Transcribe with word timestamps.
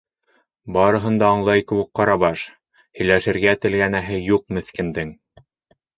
Барыһын 0.77 1.19
да 1.23 1.27
аңлай 1.33 1.61
кеүек 1.71 1.91
Ҡарабаш- 2.01 2.45
һөйләшергә 3.01 3.57
телгенәһе 3.67 4.19
юҡ 4.33 4.47
меҫкендең... 4.59 5.13